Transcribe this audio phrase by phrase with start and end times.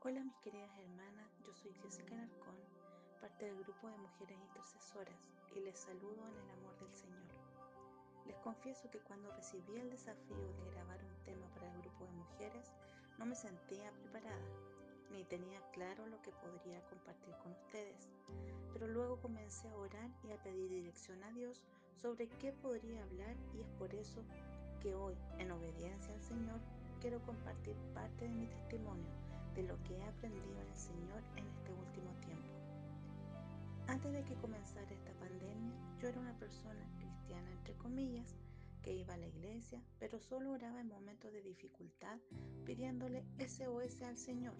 [0.00, 2.54] Hola mis queridas hermanas, yo soy Jessica Narcón,
[3.20, 7.26] parte del grupo de mujeres intercesoras y les saludo en el amor del Señor.
[8.24, 12.12] Les confieso que cuando recibí el desafío de grabar un tema para el grupo de
[12.12, 12.72] mujeres,
[13.18, 14.46] no me sentía preparada,
[15.10, 18.08] ni tenía claro lo que podría compartir con ustedes,
[18.72, 21.60] pero luego comencé a orar y a pedir dirección a Dios
[21.96, 24.22] sobre qué podría hablar y es por eso
[24.80, 26.60] que hoy, en obediencia al Señor,
[27.00, 29.27] quiero compartir parte de mi testimonio
[29.58, 32.52] de lo que he aprendido en el Señor en este último tiempo.
[33.88, 38.36] Antes de que comenzara esta pandemia, yo era una persona cristiana, entre comillas,
[38.82, 42.20] que iba a la iglesia, pero solo oraba en momentos de dificultad
[42.64, 44.54] pidiéndole SOS al Señor,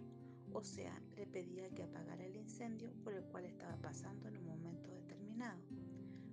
[0.52, 4.46] o sea, le pedía que apagara el incendio por el cual estaba pasando en un
[4.46, 5.60] momento determinado.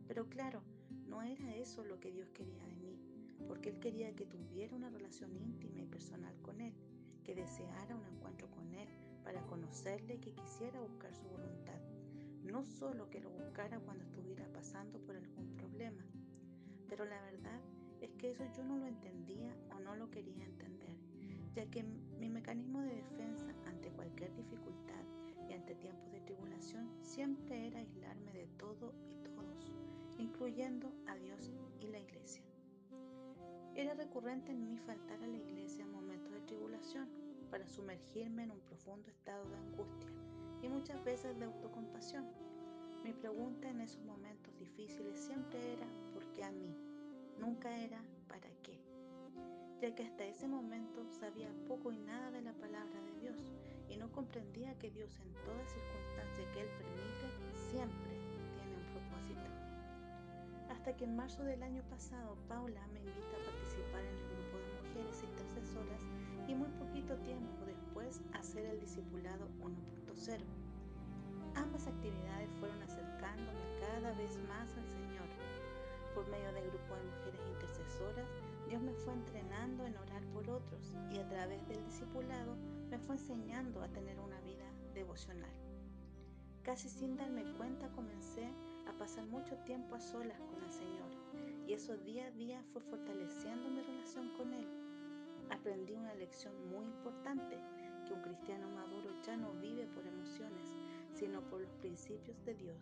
[0.07, 0.63] Pero claro,
[1.05, 2.99] no era eso lo que Dios quería de mí
[3.47, 6.73] porque Él quería que tuviera una relación íntima y personal con Él,
[7.25, 8.87] que deseara un encuentro con Él
[9.23, 11.79] para conocerle y que quisiera buscar su voluntad,
[12.43, 16.05] no solo que lo buscara cuando estuviera pasando por algún problema.
[16.87, 17.59] Pero la verdad
[17.99, 20.95] es que eso yo no lo entendía o no lo quería entender,
[21.55, 25.03] ya que mi mecanismo de defensa ante cualquier dificultad
[25.49, 29.73] y ante tiempos de tribulación siempre era aislarme de todo y todos,
[30.19, 32.43] incluyendo a Dios y la iglesia.
[33.75, 37.07] Era recurrente en mí faltar a la iglesia en momentos tribulación
[37.49, 40.09] para sumergirme en un profundo estado de angustia
[40.61, 42.25] y muchas veces de autocompasión.
[43.03, 46.75] Mi pregunta en esos momentos difíciles siempre era ¿por qué a mí?
[47.39, 48.79] Nunca era ¿para qué?
[49.81, 53.53] Ya que hasta ese momento sabía poco y nada de la palabra de Dios
[53.89, 58.17] y no comprendía que Dios en toda circunstancia que Él permite siempre
[58.55, 59.45] tiene un propósito
[60.69, 63.37] hasta que en marzo del año pasado Paula me invita
[68.75, 70.43] hacer el discipulado 1.0.
[71.55, 75.27] Ambas actividades fueron acercándome cada vez más al Señor.
[76.13, 78.27] Por medio del grupo de mujeres intercesoras,
[78.67, 82.55] Dios me fue entrenando en orar por otros y a través del discipulado
[82.89, 85.51] me fue enseñando a tener una vida devocional.
[86.63, 88.49] Casi sin darme cuenta comencé
[88.87, 91.11] a pasar mucho tiempo a solas con el Señor
[91.67, 94.67] y eso día a día fue fortaleciendo mi relación con Él.
[95.49, 97.59] Aprendí una lección muy importante,
[98.05, 100.75] que un cristiano maduro ya no vive por emociones,
[101.11, 102.77] sino por los principios de Dios,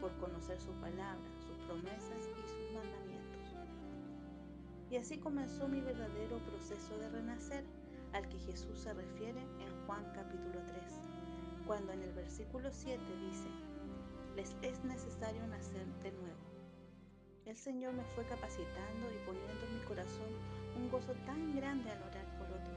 [0.00, 3.54] por conocer su palabra, sus promesas y sus mandamientos.
[4.90, 7.64] Y así comenzó mi verdadero proceso de renacer,
[8.12, 10.84] al que Jesús se refiere en Juan capítulo 3,
[11.66, 13.48] cuando en el versículo 7 dice,
[14.36, 16.46] les es necesario nacer de nuevo.
[17.44, 20.30] El Señor me fue capacitando y poniendo en mi corazón
[20.76, 22.76] un gozo tan grande al orar por otros.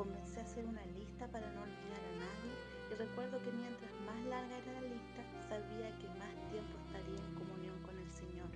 [0.00, 2.56] Comencé a hacer una lista para no olvidar a nadie
[2.88, 7.34] y recuerdo que mientras más larga era la lista, sabía que más tiempo estaría en
[7.36, 8.48] comunión con el Señor.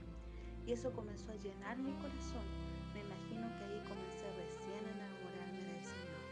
[0.64, 2.48] Y eso comenzó a llenar mi corazón.
[2.96, 6.24] Me imagino que ahí comencé recién a enamorarme del Señor.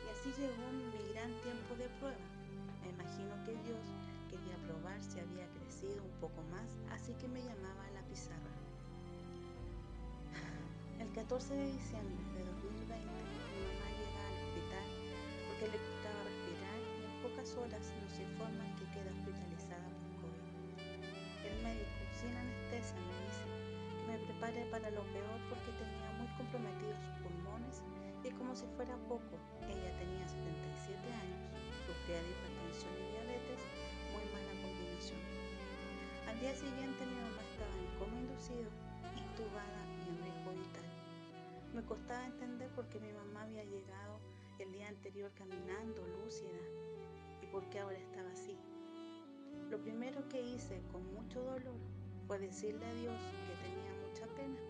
[0.00, 2.32] Y así llegó mi gran tiempo de prueba
[2.80, 3.86] me imagino que Dios
[4.28, 8.61] quería probar si había crecido un poco más, así que me llamaba a la pizarra.
[11.12, 14.88] El 14 de diciembre de 2020, mi mamá llega al hospital
[15.44, 20.48] porque le costaba respirar y en pocas horas nos informan que queda hospitalizada por COVID.
[21.44, 26.32] El médico, sin anestesia, me dice que me prepare para lo peor porque tenía muy
[26.40, 27.84] comprometidos sus pulmones
[28.24, 29.36] y como si fuera poco,
[29.68, 31.44] ella tenía 77 años
[31.84, 33.60] sufría de hipertensión y diabetes,
[34.16, 35.20] muy mala combinación.
[36.24, 36.81] Al día siguiente
[41.82, 44.20] Me costaba entender por qué mi mamá había llegado
[44.60, 46.60] el día anterior caminando lúcida
[47.42, 48.56] y por qué ahora estaba así.
[49.68, 51.80] Lo primero que hice con mucho dolor
[52.28, 54.60] fue decirle a Dios que tenía mucha pena,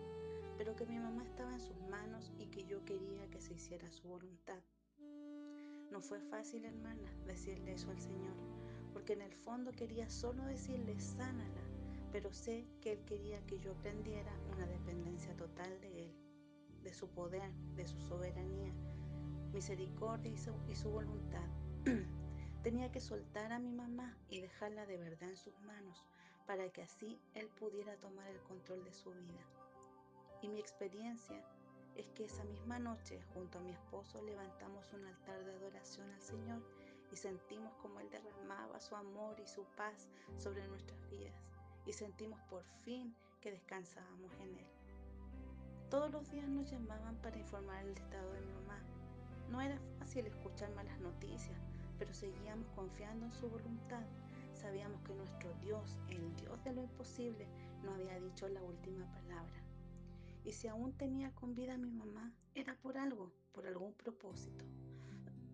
[0.57, 3.91] pero que mi mamá estaba en sus manos y que yo quería que se hiciera
[3.91, 4.63] su voluntad.
[5.91, 8.33] No fue fácil, hermana, decirle eso al Señor,
[8.91, 11.61] porque en el fondo quería solo decirle, sánala,
[12.11, 16.22] pero sé que Él quería que yo aprendiera una dependencia total de Él,
[16.83, 18.73] de su poder, de su soberanía,
[19.53, 21.47] misericordia y su, voluntad.
[22.63, 26.03] Tenía que soltar a mi mamá y dejarla de verdad en sus manos
[26.45, 29.45] para que así Él pudiera tomar el control de su vida.
[30.41, 31.41] Y mi experiencia
[31.95, 36.21] es que esa misma noche junto a mi esposo levantamos un altar de adoración al
[36.21, 36.61] Señor
[37.11, 41.43] y sentimos como Él derramaba su amor y su paz sobre nuestras vidas
[41.85, 44.82] y sentimos por fin que descansábamos en Él.
[45.93, 48.79] Todos los días nos llamaban para informar el estado de mi mamá.
[49.51, 51.55] No era fácil escuchar malas noticias,
[51.99, 54.01] pero seguíamos confiando en su voluntad.
[54.55, 57.47] Sabíamos que nuestro Dios, el Dios de lo imposible,
[57.83, 59.61] no había dicho la última palabra.
[60.43, 64.65] Y si aún tenía con vida a mi mamá, era por algo, por algún propósito.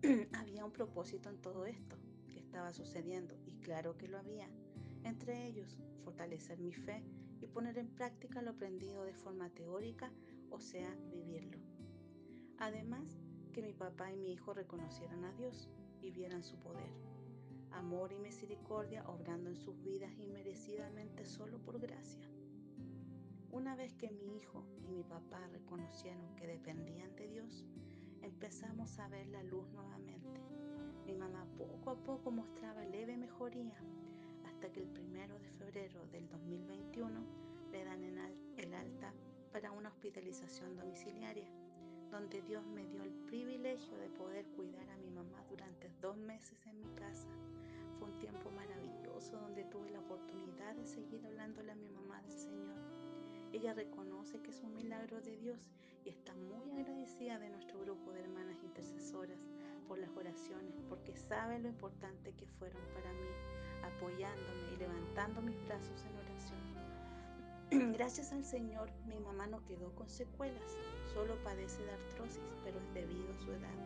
[0.32, 1.96] había un propósito en todo esto
[2.32, 4.48] que estaba sucediendo, y claro que lo había.
[5.04, 7.04] Entre ellos, fortalecer mi fe
[7.42, 10.10] y poner en práctica lo aprendido de forma teórica,
[10.50, 11.58] o sea, vivirlo.
[12.58, 13.20] Además,
[13.52, 15.68] que mi papá y mi hijo reconocieran a Dios
[16.02, 16.90] y vieran su poder.
[17.72, 22.28] Amor y misericordia obrando en sus vidas inmerecidamente solo por gracia.
[23.50, 27.64] Una vez que mi hijo y mi papá reconocieron que dependían de Dios,
[28.22, 30.40] empezamos a ver la luz nuevamente.
[31.06, 33.74] Mi mamá poco a poco mostraba leve mejoría
[34.44, 37.24] hasta que el primero de febrero del 2021
[37.72, 39.12] le dan el alta
[39.52, 41.48] para una hospitalización domiciliaria,
[42.10, 46.58] donde Dios me dio el privilegio de poder cuidar a mi mamá durante dos meses
[46.66, 47.28] en mi casa.
[47.98, 52.32] Fue un tiempo maravilloso donde tuve la oportunidad de seguir hablándole a mi mamá del
[52.32, 52.76] Señor.
[53.52, 55.58] Ella reconoce que es un milagro de Dios
[56.04, 59.38] y está muy agradecida de nuestro grupo de hermanas intercesoras
[59.88, 63.28] por las oraciones, porque sabe lo importante que fueron para mí,
[63.82, 66.69] apoyándome y levantando mis brazos en oración.
[67.94, 70.76] Gracias al Señor, mi mamá no quedó con secuelas,
[71.14, 73.78] solo padece de artrosis, pero es debido a su edad.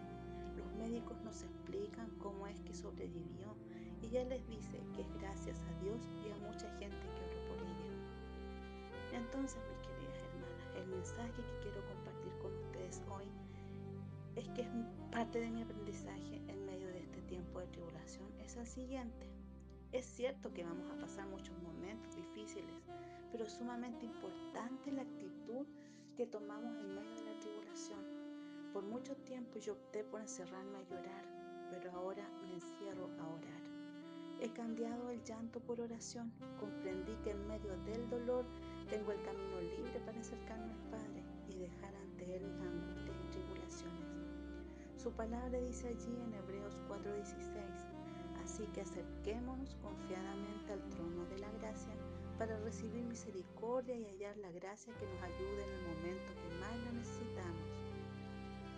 [0.56, 3.54] Los médicos nos explican cómo es que sobrevivió
[4.00, 7.48] y ella les dice que es gracias a Dios y a mucha gente que oró
[7.48, 7.84] por ella.
[9.12, 13.28] Entonces, mis queridas hermanas, el mensaje que quiero compartir con ustedes hoy
[14.36, 14.68] es que es
[15.12, 19.28] parte de mi aprendizaje en medio de este tiempo de tribulación es el siguiente.
[19.92, 22.82] Es cierto que vamos a pasar muchos momentos difíciles,
[23.34, 25.66] pero sumamente importante la actitud
[26.16, 27.98] que tomamos en medio de la tribulación.
[28.72, 31.24] Por mucho tiempo yo opté por encerrarme a llorar,
[31.68, 33.62] pero ahora me encierro a orar.
[34.40, 36.32] He cambiado el llanto por oración.
[36.60, 38.44] Comprendí que en medio del dolor
[38.88, 43.30] tengo el camino libre para acercarme al Padre y dejar ante Él mis angustias y
[43.32, 44.14] tribulaciones.
[44.96, 51.50] Su palabra dice allí en Hebreos 4:16, así que acerquémonos confiadamente al trono de la
[51.58, 51.94] gracia
[52.38, 56.76] para recibir misericordia y hallar la gracia que nos ayude en el momento que más
[56.84, 57.68] lo necesitamos.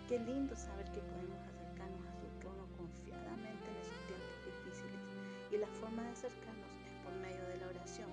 [0.07, 5.01] Qué lindo saber que podemos acercarnos a su trono confiadamente en esos tiempos difíciles
[5.51, 8.09] y la forma de acercarnos es por medio de la oración.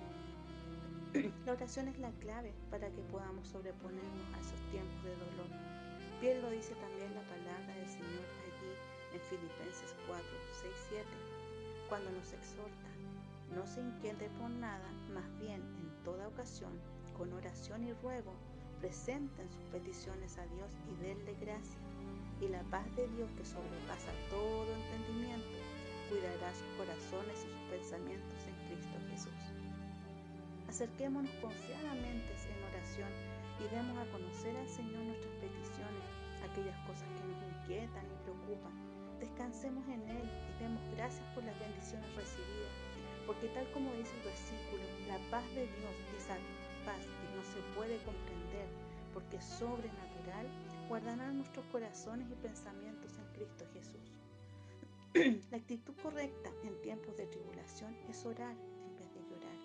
[1.45, 5.75] La oración es la clave para que podamos sobreponernos a esos tiempos de dolor
[6.21, 8.73] Bien lo dice también la palabra del Señor allí
[9.13, 10.23] en Filipenses 4,
[10.61, 11.05] 6, 7,
[11.89, 12.89] cuando nos exhorta,
[13.55, 16.73] no se inquiete por nada, más bien en toda ocasión,
[17.17, 18.33] con oración y ruego,
[18.81, 21.79] presenten sus peticiones a Dios y denle gracia.
[22.41, 25.55] Y la paz de Dios que sobrepasa todo entendimiento,
[26.09, 29.41] cuidará sus corazones y sus pensamientos en Cristo Jesús.
[30.67, 33.11] Acerquémonos confiadamente en oración
[33.63, 36.05] y demos a conocer al Señor nuestras peticiones,
[36.43, 38.75] aquellas cosas que nos inquietan y preocupan.
[39.23, 42.75] Descansemos en Él y demos gracias por las bendiciones recibidas,
[43.25, 46.37] porque tal como dice el versículo, la paz de Dios, esa
[46.85, 48.67] paz que no se puede comprender,
[49.13, 50.47] porque es sobrenatural,
[50.87, 54.15] guardará nuestros corazones y pensamientos en Cristo Jesús.
[55.51, 58.55] la actitud correcta en tiempos de tribulación es orar
[58.85, 59.57] en vez de llorar.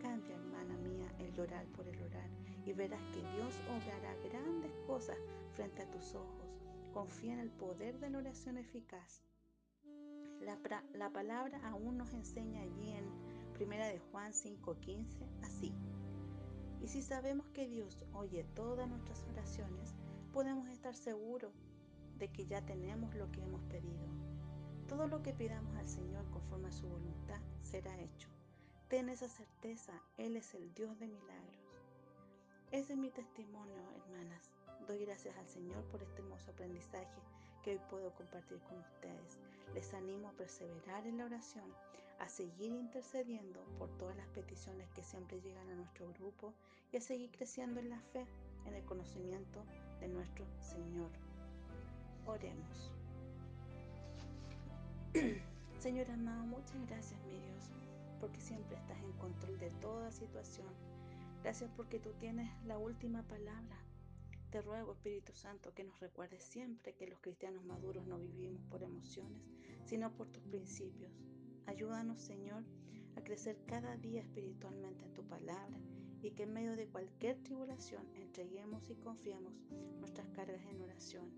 [0.00, 2.28] Cambia, hermana mía, el llorar por el orar
[2.66, 5.18] y verás que Dios obrará grandes cosas
[5.54, 6.44] frente a tus ojos.
[6.92, 9.24] Confía en el poder de la oración eficaz.
[10.44, 10.58] La,
[10.92, 13.06] la palabra aún nos enseña allí en
[13.58, 15.72] 1 de Juan 5:15 así.
[16.82, 19.94] Y si sabemos que Dios oye todas nuestras oraciones,
[20.32, 21.54] podemos estar seguros
[22.18, 24.06] de que ya tenemos lo que hemos pedido.
[24.88, 28.28] Todo lo que pidamos al Señor conforme a su voluntad será hecho.
[28.88, 31.64] Ten esa certeza, Él es el Dios de milagros.
[32.70, 34.50] Ese es mi testimonio, hermanas.
[34.86, 37.22] Doy gracias al Señor por este hermoso aprendizaje
[37.62, 39.38] que hoy puedo compartir con ustedes.
[39.72, 41.72] Les animo a perseverar en la oración,
[42.18, 46.52] a seguir intercediendo por todas las peticiones que siempre llegan a nuestro grupo
[46.92, 48.26] y a seguir creciendo en la fe,
[48.66, 49.64] en el conocimiento
[50.00, 51.10] de nuestro Señor.
[52.26, 52.92] Oremos.
[55.78, 57.70] Señor amado, muchas gracias, mi Dios
[58.24, 60.68] porque siempre estás en control de toda situación.
[61.42, 63.83] Gracias porque tú tienes la última palabra.
[64.54, 68.84] Te ruego, Espíritu Santo, que nos recuerdes siempre que los cristianos maduros no vivimos por
[68.84, 69.42] emociones,
[69.84, 71.10] sino por tus principios.
[71.66, 72.62] Ayúdanos, Señor,
[73.16, 75.76] a crecer cada día espiritualmente en tu palabra
[76.22, 79.54] y que en medio de cualquier tribulación entreguemos y confiemos
[79.98, 81.32] nuestras cargas en oración.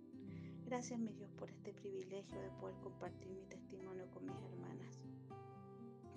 [0.66, 5.00] Gracias, mi Dios, por este privilegio de poder compartir mi testimonio con mis hermanas.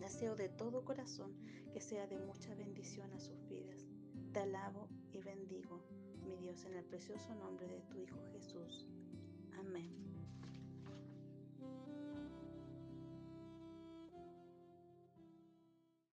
[0.02, 1.34] Deseo de todo corazón
[1.72, 3.88] que sea de mucha bendición a sus vidas.
[4.34, 5.82] Te alabo y bendigo
[6.30, 8.86] mi Dios, en el precioso nombre de tu Hijo Jesús.
[9.58, 10.09] Amén.